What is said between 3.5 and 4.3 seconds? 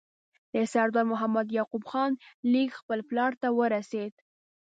ورسېد.